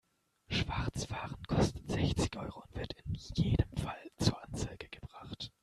Schwarzfahren 0.49 1.37
kostet 1.45 1.87
sechzig 1.87 2.35
Euro 2.35 2.63
und 2.63 2.75
wird 2.75 2.93
in 3.05 3.13
jedem 3.35 3.71
Fall 3.77 4.01
zur 4.17 4.43
Anzeige 4.45 4.89
gebracht. 4.89 5.51